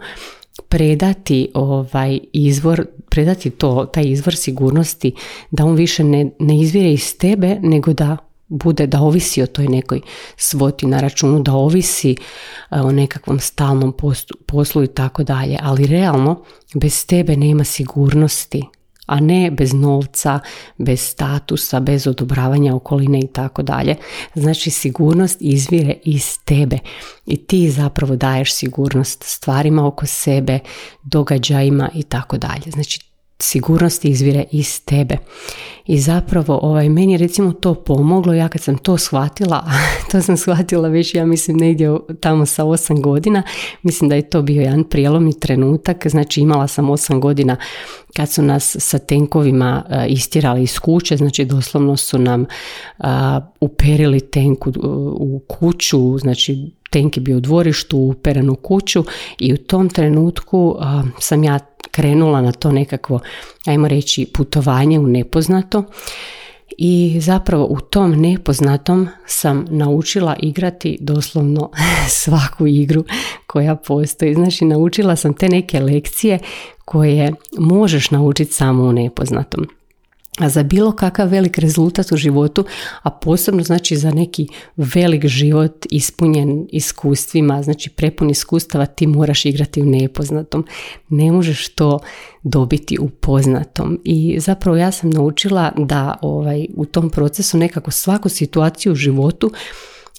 predati 0.74 1.52
ovaj 1.54 2.20
izvor, 2.34 2.86
predati 3.10 3.50
to, 3.50 3.86
taj 3.86 4.04
izvor 4.04 4.36
sigurnosti 4.36 5.12
da 5.52 5.66
on 5.66 5.76
više 5.76 6.04
ne, 6.04 6.30
ne 6.40 6.60
izvire 6.60 6.94
iz 6.94 7.18
tebe 7.18 7.58
nego 7.62 7.94
da 7.94 8.18
bude 8.48 8.88
da 8.88 9.00
ovisi 9.02 9.42
o 9.42 9.48
toj 9.48 9.68
nekoj 9.68 10.02
svoti 10.38 10.86
na 10.86 11.00
računu, 11.00 11.44
da 11.44 11.54
ovisi 11.54 12.12
e, 12.12 12.16
o 12.72 12.92
nekakvom 12.92 13.40
stalnom 13.40 13.94
poslu 14.46 14.84
i 14.84 14.88
tako 14.88 15.24
dalje. 15.24 15.58
Ali 15.62 15.88
realno 15.88 16.44
bez 16.76 17.06
tebe 17.06 17.38
nema 17.38 17.64
sigurnosti, 17.64 18.64
a 19.06 19.20
ne 19.20 19.52
bez 19.52 19.74
novca, 19.74 20.40
bez 20.78 21.02
statusa, 21.02 21.80
bez 21.80 22.08
odobravanja 22.08 22.76
okoline 22.76 23.20
i 23.20 23.28
tako 23.28 23.62
dalje. 23.62 23.96
Znači 24.36 24.70
sigurnost 24.70 25.38
izvire 25.40 25.96
iz 26.04 26.40
tebe 26.46 26.78
i 27.26 27.38
ti 27.38 27.70
zapravo 27.70 28.16
daješ 28.16 28.54
sigurnost 28.54 29.24
stvarima 29.24 29.88
oko 29.88 30.06
sebe, 30.06 30.60
događajima 31.04 31.90
i 31.94 32.04
tako 32.04 32.38
dalje. 32.38 32.72
Znači 32.72 33.13
sigurnost 33.40 34.06
izvire 34.06 34.46
iz 34.52 34.86
tebe. 34.86 35.18
I 35.86 36.00
zapravo 36.00 36.60
ovaj, 36.62 36.90
meni 36.90 37.12
je 37.12 37.18
recimo 37.18 37.54
to 37.54 37.74
pomoglo, 37.74 38.34
ja 38.34 38.48
kad 38.50 38.62
sam 38.62 38.78
to 38.78 38.98
shvatila, 38.98 39.72
to 40.12 40.22
sam 40.22 40.38
shvatila 40.38 40.90
već 40.90 41.16
ja 41.16 41.26
mislim 41.26 41.58
negdje 41.58 41.98
tamo 42.20 42.46
sa 42.46 42.64
osam 42.64 43.02
godina, 43.02 43.44
mislim 43.84 44.10
da 44.10 44.16
je 44.16 44.30
to 44.30 44.42
bio 44.42 44.62
jedan 44.62 44.84
prijelomni 44.84 45.40
trenutak, 45.40 46.08
znači 46.08 46.42
imala 46.42 46.68
sam 46.68 46.90
osam 46.90 47.22
godina 47.22 47.56
kad 48.16 48.30
su 48.30 48.42
nas 48.42 48.76
sa 48.80 49.00
tenkovima 49.00 49.84
uh, 49.90 49.96
istirali 50.08 50.64
iz 50.64 50.80
kuće, 50.80 51.18
znači 51.18 51.46
doslovno 51.46 51.98
su 51.98 52.20
nam 52.20 52.42
uh, 52.98 53.06
uperili 53.60 54.20
tenku 54.20 54.72
u 55.16 55.42
kuću, 55.48 56.18
znači 56.18 56.72
tenk 56.94 57.18
je 57.18 57.22
bio 57.22 57.38
u 57.38 57.40
dvorištu, 57.40 57.98
u 57.98 58.56
kuću 58.56 59.04
i 59.40 59.54
u 59.54 59.58
tom 59.58 59.90
trenutku 59.90 60.76
sam 61.20 61.44
ja 61.44 61.60
krenula 61.92 62.42
na 62.42 62.52
to 62.52 62.72
nekakvo, 62.72 63.20
ajmo 63.66 63.88
reći, 63.88 64.26
putovanje 64.34 65.00
u 65.00 65.08
nepoznato 65.08 65.84
i 66.78 67.18
zapravo 67.22 67.66
u 67.70 67.80
tom 67.80 68.12
nepoznatom 68.12 69.08
sam 69.26 69.66
naučila 69.70 70.36
igrati 70.40 70.98
doslovno 71.02 71.72
svaku 72.24 72.68
igru 72.68 73.04
koja 73.48 73.76
postoji. 73.76 74.34
Znači 74.34 74.66
naučila 74.66 75.16
sam 75.16 75.34
te 75.34 75.50
neke 75.50 75.80
lekcije 75.80 76.40
koje 76.86 77.34
možeš 77.58 78.12
naučiti 78.12 78.54
samo 78.54 78.84
u 78.84 78.94
nepoznatom 78.94 79.68
a 80.40 80.50
za 80.50 80.64
bilo 80.64 80.92
kakav 80.92 81.30
velik 81.30 81.58
rezultat 81.58 82.12
u 82.12 82.18
životu, 82.18 82.66
a 83.02 83.10
posebno 83.10 83.64
znači 83.64 83.98
za 83.98 84.12
neki 84.12 84.48
velik 84.78 85.26
život 85.26 85.86
ispunjen 85.90 86.68
iskustvima, 86.72 87.64
znači 87.64 87.90
prepun 87.90 88.30
iskustava 88.30 88.86
ti 88.86 89.08
moraš 89.08 89.46
igrati 89.46 89.82
u 89.82 89.86
nepoznatom. 89.86 90.66
Ne 91.10 91.32
možeš 91.32 91.70
to 91.70 92.00
dobiti 92.44 92.98
u 93.00 93.10
poznatom. 93.10 94.00
I 94.04 94.40
zapravo 94.40 94.78
ja 94.78 94.92
sam 94.92 95.10
naučila 95.10 95.72
da 95.78 96.18
ovaj, 96.22 96.68
u 96.76 96.86
tom 96.86 97.10
procesu 97.10 97.58
nekako 97.58 97.92
svaku 97.92 98.30
situaciju 98.30 98.92
u 98.92 98.96
životu 98.96 99.52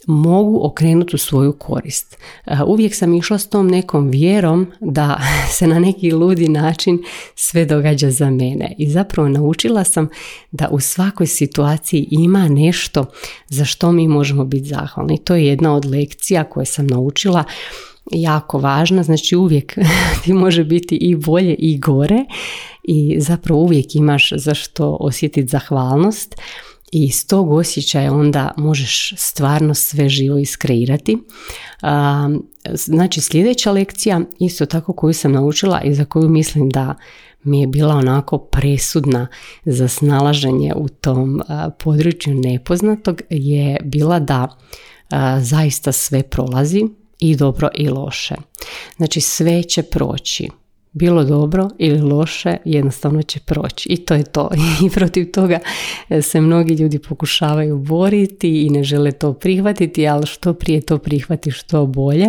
mogu 0.07 0.67
okrenuti 0.67 1.17
u 1.17 1.19
svoju 1.19 1.53
korist. 1.53 2.17
E, 2.47 2.57
uvijek 2.67 2.95
sam 2.95 3.15
išla 3.15 3.39
s 3.39 3.49
tom 3.49 3.69
nekom 3.69 4.09
vjerom 4.09 4.67
da 4.81 5.21
se 5.57 5.67
na 5.67 5.79
neki 5.79 6.13
ludi 6.13 6.49
način 6.49 7.03
sve 7.35 7.65
događa 7.65 8.11
za 8.11 8.31
mene 8.31 8.75
i 8.79 8.91
zapravo 8.91 9.29
naučila 9.29 9.85
sam 9.85 10.09
da 10.51 10.69
u 10.71 10.81
svakoj 10.81 11.27
situaciji 11.27 12.09
ima 12.11 12.49
nešto 12.49 13.05
za 13.49 13.65
što 13.65 13.93
mi 13.93 14.09
možemo 14.09 14.45
biti 14.45 14.69
zahvalni. 14.69 15.19
To 15.19 15.35
je 15.35 15.47
jedna 15.47 15.75
od 15.75 15.85
lekcija 15.85 16.45
koje 16.45 16.67
sam 16.67 16.87
naučila 16.87 17.45
jako 18.13 18.59
važna, 18.59 19.03
znači 19.03 19.37
uvijek 19.37 19.79
ti 20.25 20.33
može 20.33 20.65
biti 20.65 20.97
i 20.97 21.17
bolje 21.17 21.55
i 21.55 21.79
gore 21.79 22.25
i 22.83 23.21
zapravo 23.21 23.61
uvijek 23.61 23.95
imaš 23.95 24.33
za 24.37 24.55
što 24.55 24.97
osjetiti 25.01 25.49
zahvalnost 25.49 26.35
i 26.95 27.05
iz 27.05 27.27
tog 27.27 27.53
osjećaja 27.53 28.13
onda 28.13 28.51
možeš 28.57 29.15
stvarno 29.17 29.75
sve 29.75 30.09
živo 30.09 30.39
iskreirati. 30.39 31.19
Znači 32.75 33.21
sljedeća 33.21 33.73
lekcija, 33.73 34.21
isto 34.41 34.67
tako 34.67 34.93
koju 34.93 35.15
sam 35.15 35.33
naučila 35.33 35.83
i 35.83 35.95
za 35.95 36.05
koju 36.05 36.29
mislim 36.29 36.69
da 36.69 36.95
mi 37.43 37.61
je 37.61 37.67
bila 37.67 37.95
onako 37.95 38.39
presudna 38.39 39.27
za 39.65 39.89
snalaženje 39.89 40.75
u 40.77 40.89
tom 40.89 41.43
području 41.79 42.35
nepoznatog 42.35 43.23
je 43.31 43.81
bila 43.85 44.19
da 44.19 44.49
zaista 45.41 45.93
sve 45.93 46.23
prolazi 46.23 46.85
i 47.19 47.37
dobro 47.37 47.69
i 47.75 47.89
loše. 47.89 48.35
Znači 48.97 49.21
sve 49.21 49.63
će 49.63 49.83
proći 49.83 50.49
bilo 50.95 51.25
dobro 51.25 51.69
ili 51.79 52.01
loše, 52.01 52.57
jednostavno 52.65 53.23
će 53.23 53.41
proći. 53.41 53.89
I 53.89 53.97
to 53.97 54.15
je 54.15 54.25
to. 54.25 54.51
I 54.87 54.91
protiv 54.91 55.31
toga 55.31 55.59
se 56.23 56.41
mnogi 56.41 56.75
ljudi 56.75 56.99
pokušavaju 56.99 57.79
boriti 57.79 58.63
i 58.67 58.71
ne 58.71 58.85
žele 58.85 59.13
to 59.13 59.33
prihvatiti, 59.33 60.09
ali 60.09 60.27
što 60.27 60.55
prije 60.55 60.81
to 60.81 60.99
prihvati, 60.99 61.51
što 61.51 61.87
bolje. 61.87 62.27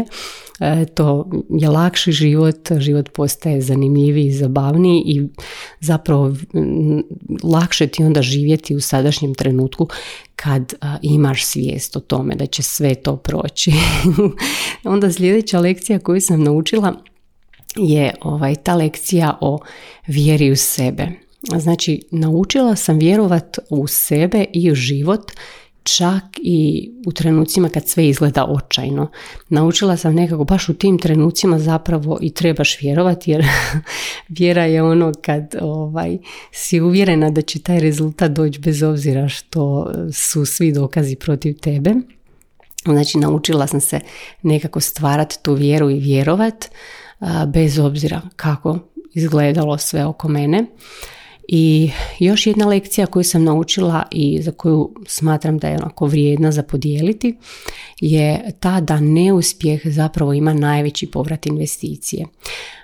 E, 0.59 0.85
to 0.85 1.29
je 1.49 1.69
lakši 1.69 2.11
život, 2.11 2.71
život 2.77 3.09
postaje 3.13 3.61
zanimljiviji 3.61 4.25
i 4.25 4.33
zabavniji 4.33 5.03
i 5.05 5.27
zapravo 5.79 6.35
lakše 7.43 7.87
ti 7.87 8.03
onda 8.03 8.21
živjeti 8.21 8.75
u 8.75 8.81
sadašnjem 8.81 9.35
trenutku 9.35 9.87
kad 10.35 10.73
imaš 11.01 11.45
svijest 11.45 11.95
o 11.95 11.99
tome 11.99 12.35
da 12.35 12.45
će 12.45 12.63
sve 12.63 12.95
to 12.95 13.17
proći. 13.17 13.71
onda 14.83 15.11
sljedeća 15.11 15.59
lekcija 15.59 15.99
koju 15.99 16.21
sam 16.21 16.43
naučila 16.43 16.93
je 17.75 18.13
ovaj, 18.21 18.55
ta 18.55 18.75
lekcija 18.75 19.37
o 19.41 19.59
vjeri 20.07 20.51
u 20.51 20.55
sebe. 20.55 21.07
Znači, 21.57 22.01
naučila 22.11 22.75
sam 22.75 22.97
vjerovat 22.97 23.59
u 23.69 23.87
sebe 23.87 24.45
i 24.53 24.71
u 24.71 24.75
život 24.75 25.31
čak 25.85 26.23
i 26.37 26.89
u 27.05 27.11
trenucima 27.11 27.69
kad 27.69 27.87
sve 27.87 28.07
izgleda 28.07 28.45
očajno. 28.45 29.11
Naučila 29.49 29.97
sam 29.97 30.15
nekako 30.15 30.43
baš 30.43 30.69
u 30.69 30.73
tim 30.73 30.99
trenucima 30.99 31.59
zapravo 31.59 32.17
i 32.21 32.33
trebaš 32.33 32.81
vjerovati 32.81 33.31
jer 33.31 33.45
vjera 34.37 34.65
je 34.65 34.83
ono 34.83 35.11
kad 35.21 35.55
ovaj, 35.61 36.17
si 36.51 36.81
uvjerena 36.81 37.29
da 37.29 37.41
će 37.41 37.59
taj 37.59 37.79
rezultat 37.79 38.31
doći 38.31 38.59
bez 38.59 38.83
obzira 38.83 39.29
što 39.29 39.91
su 40.13 40.45
svi 40.45 40.71
dokazi 40.71 41.15
protiv 41.15 41.59
tebe. 41.59 41.93
Znači 42.85 43.17
naučila 43.17 43.67
sam 43.67 43.81
se 43.81 43.99
nekako 44.41 44.79
stvarati 44.79 45.37
tu 45.41 45.53
vjeru 45.53 45.89
i 45.89 45.99
vjerovat 45.99 46.69
bez 47.47 47.79
obzira 47.79 48.21
kako 48.35 48.79
izgledalo 49.13 49.77
sve 49.77 50.05
oko 50.05 50.27
mene. 50.27 50.65
I 51.47 51.91
još 52.19 52.47
jedna 52.47 52.65
lekcija 52.65 53.07
koju 53.07 53.23
sam 53.23 53.43
naučila 53.43 54.03
i 54.11 54.41
za 54.41 54.51
koju 54.51 54.95
smatram 55.07 55.57
da 55.57 55.67
je 55.67 55.77
onako 55.77 56.05
vrijedna 56.05 56.51
za 56.51 56.63
podijeliti 56.63 57.37
je 57.99 58.51
ta 58.59 58.81
da 58.81 58.99
neuspjeh 58.99 59.81
zapravo 59.85 60.33
ima 60.33 60.53
najveći 60.53 61.07
povrat 61.07 61.45
investicije. 61.45 62.25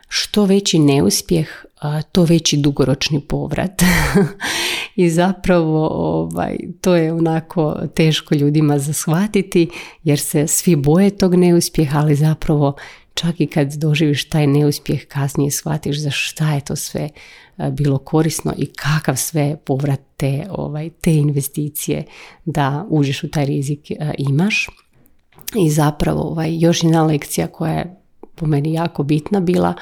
Što 0.08 0.46
veći 0.46 0.80
neuspjeh, 0.80 1.48
to 2.12 2.24
veći 2.24 2.58
dugoročni 2.58 3.20
povrat. 3.20 3.82
I 4.96 5.10
zapravo 5.10 5.88
ovaj, 5.88 6.58
to 6.82 6.96
je 6.96 7.14
onako 7.14 7.76
teško 7.96 8.36
ljudima 8.36 8.80
shvatiti 8.80 9.70
jer 10.04 10.20
se 10.20 10.48
svi 10.48 10.76
boje 10.76 11.18
tog 11.18 11.36
neuspjeha, 11.36 12.00
ali 12.00 12.16
zapravo 12.16 12.76
čak 13.14 13.40
i 13.40 13.48
kad 13.48 13.74
doživiš 13.74 14.30
taj 14.30 14.48
neuspjeh 14.48 15.08
kasnije 15.08 15.52
shvatiš 15.52 16.00
za 16.00 16.12
šta 16.12 16.54
je 16.54 16.62
to 16.62 16.76
sve 16.76 17.10
e, 17.58 17.72
bilo 17.72 17.98
korisno 17.98 18.54
i 18.58 18.66
kakav 18.66 19.16
sve 19.16 19.58
povrat 19.66 20.00
te, 20.18 20.46
ovaj, 20.50 20.90
te 20.90 21.14
investicije 21.14 22.06
da 22.46 22.86
uđeš 22.90 23.24
u 23.24 23.30
taj 23.30 23.46
rizik 23.46 23.92
e, 23.92 24.14
imaš. 24.18 24.70
I 25.56 25.70
zapravo 25.70 26.22
ovaj, 26.22 26.58
još 26.60 26.84
jedna 26.84 27.04
lekcija 27.04 27.48
koja 27.48 27.74
je 27.74 27.96
po 28.36 28.46
meni 28.46 28.74
jako 28.74 29.04
bitna 29.04 29.40
bila 29.40 29.74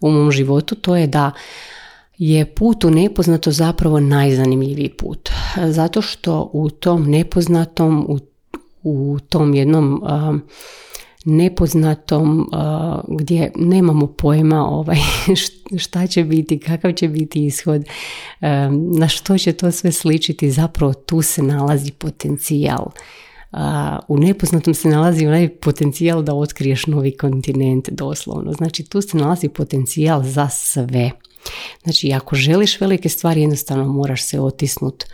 u 0.00 0.10
mom 0.10 0.30
životu, 0.30 0.74
to 0.74 0.96
je 0.96 1.06
da 1.06 1.30
je 2.18 2.54
put 2.54 2.84
u 2.84 2.90
nepoznato 2.90 3.50
zapravo 3.50 4.00
najzanimljiviji 4.00 4.88
put. 4.88 5.30
Zato 5.66 6.02
što 6.02 6.50
u 6.52 6.70
tom 6.70 7.10
nepoznatom, 7.10 8.06
u, 8.08 8.18
u 8.82 9.18
tom 9.28 9.54
jednom 9.54 10.02
nepoznatom 11.26 12.50
gdje 13.08 13.52
nemamo 13.56 14.06
pojma 14.06 14.68
ovaj, 14.68 14.96
šta 15.84 16.06
će 16.06 16.24
biti, 16.24 16.58
kakav 16.58 16.92
će 16.92 17.08
biti 17.08 17.46
ishod, 17.46 17.84
na 18.98 19.08
što 19.08 19.38
će 19.38 19.52
to 19.52 19.70
sve 19.70 19.92
sličiti, 19.92 20.50
zapravo 20.50 20.94
tu 20.94 21.22
se 21.22 21.42
nalazi 21.42 21.92
potencijal. 21.92 22.86
U 24.08 24.18
nepoznatom 24.18 24.74
se 24.74 24.88
nalazi 24.88 25.26
onaj 25.26 25.48
potencijal 25.48 26.22
da 26.22 26.34
otkriješ 26.34 26.86
novi 26.86 27.16
kontinent 27.16 27.88
doslovno. 27.90 28.52
Znači 28.52 28.84
tu 28.84 29.00
se 29.00 29.16
nalazi 29.16 29.48
potencijal 29.48 30.22
za 30.22 30.48
sve. 30.48 31.10
Znači 31.82 32.12
ako 32.12 32.36
želiš 32.36 32.80
velike 32.80 33.08
stvari 33.08 33.40
jednostavno 33.40 33.88
moraš 33.88 34.22
se 34.22 34.40
otisnuti 34.40 35.06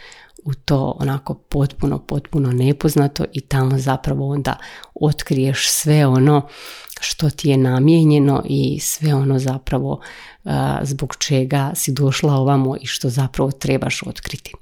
u 0.45 0.55
to 0.55 0.97
onako 1.01 1.35
potpuno, 1.35 1.99
potpuno 1.99 2.53
nepoznato 2.53 3.25
i 3.33 3.41
tamo 3.41 3.79
zapravo 3.79 4.29
onda 4.29 4.57
otkriješ 4.95 5.69
sve 5.71 6.07
ono 6.07 6.49
što 7.01 7.31
ti 7.31 7.49
je 7.49 7.57
namijenjeno 7.57 8.43
i 8.49 8.81
sve 8.81 9.15
ono 9.15 9.39
zapravo 9.39 10.01
zbog 10.83 11.17
čega 11.19 11.73
si 11.75 11.93
došla 11.93 12.35
ovamo 12.35 12.77
i 12.81 12.87
što 12.87 13.09
zapravo 13.09 13.51
trebaš 13.51 14.03
otkriti. 14.07 14.53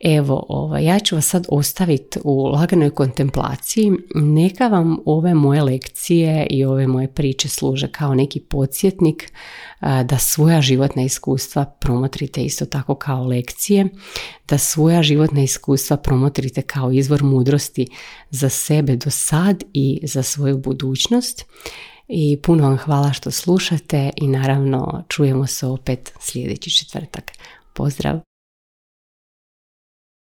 Evo, 0.00 0.46
ovaj, 0.48 0.84
ja 0.84 0.98
ću 0.98 1.14
vas 1.14 1.26
sad 1.26 1.46
ostaviti 1.48 2.18
u 2.24 2.46
laganoj 2.46 2.90
kontemplaciji. 2.90 3.92
Neka 4.14 4.68
vam 4.68 4.96
ove 5.06 5.34
moje 5.34 5.62
lekcije 5.62 6.46
i 6.50 6.64
ove 6.64 6.86
moje 6.86 7.08
priče 7.08 7.48
služe 7.48 7.88
kao 7.88 8.14
neki 8.14 8.40
podsjetnik 8.40 9.32
da 9.80 10.18
svoja 10.18 10.60
životna 10.60 11.02
iskustva 11.02 11.64
promotrite 11.64 12.42
isto 12.42 12.66
tako 12.66 12.94
kao 12.94 13.24
lekcije, 13.24 13.88
da 14.48 14.58
svoja 14.58 15.02
životna 15.02 15.42
iskustva 15.42 15.96
promotrite 15.96 16.62
kao 16.62 16.92
izvor 16.92 17.22
mudrosti 17.22 17.86
za 18.30 18.48
sebe 18.48 18.96
do 18.96 19.10
sad 19.10 19.64
i 19.72 20.00
za 20.02 20.22
svoju 20.22 20.58
budućnost. 20.58 21.44
I 22.14 22.38
puno 22.42 22.62
vam 22.68 22.76
hvala 22.76 23.12
što 23.12 23.30
slušate 23.30 24.10
i 24.16 24.28
naravno 24.28 25.04
čujemo 25.08 25.46
se 25.46 25.66
opet 25.66 26.12
sljedeći 26.20 26.70
četvrtak. 26.70 27.32
Pozdrav! 27.72 28.31